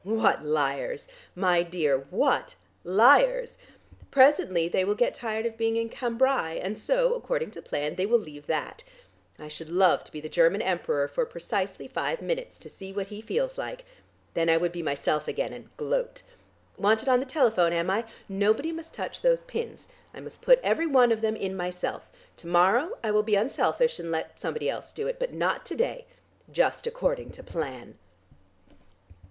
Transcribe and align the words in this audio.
What 0.03 0.43
liars! 0.43 1.07
My 1.35 1.61
dear, 1.61 2.07
what 2.09 2.55
liars. 2.83 3.59
Presently 4.09 4.67
they 4.67 4.83
will 4.83 4.95
get 4.95 5.13
tired 5.13 5.45
of 5.45 5.57
being 5.59 5.75
in 5.75 5.89
Cambrai, 5.89 6.53
and 6.59 6.75
so, 6.75 7.13
according 7.13 7.51
to 7.51 7.61
plan, 7.61 7.93
they 7.93 8.07
will 8.07 8.17
leave 8.17 8.47
that. 8.47 8.83
I 9.37 9.47
should 9.47 9.69
love 9.69 10.03
to 10.05 10.11
be 10.11 10.19
the 10.19 10.27
German 10.27 10.63
Emperor 10.63 11.07
for 11.07 11.23
precisely 11.27 11.87
five 11.87 12.19
minutes 12.19 12.57
to 12.57 12.67
see 12.67 12.91
what 12.91 13.09
he 13.09 13.21
feels 13.21 13.59
like. 13.59 13.85
Then 14.33 14.49
I 14.49 14.57
would 14.57 14.71
be 14.71 14.81
myself 14.81 15.27
again, 15.27 15.53
and 15.53 15.69
gloat. 15.77 16.23
Wanted 16.79 17.07
on 17.07 17.19
the 17.19 17.25
telephone, 17.27 17.71
am 17.71 17.91
I? 17.91 18.05
Nobody 18.27 18.71
must 18.71 18.95
touch 18.95 19.21
those 19.21 19.43
pins. 19.43 19.87
I 20.15 20.19
must 20.19 20.41
put 20.41 20.59
every 20.63 20.87
one 20.87 21.11
of 21.11 21.21
them 21.21 21.35
in 21.35 21.55
myself. 21.55 22.09
To 22.37 22.47
morrow 22.47 22.97
I 23.03 23.11
will 23.11 23.21
be 23.21 23.35
unselfish 23.35 23.99
and 23.99 24.09
let 24.09 24.39
somebody 24.39 24.67
else 24.67 24.91
do 24.91 25.05
it, 25.05 25.19
but 25.19 25.31
not 25.31 25.63
to 25.67 25.75
day. 25.75 26.07
Just 26.51 26.87
according 26.87 27.29
to 27.33 27.43
plan!" 27.43 27.99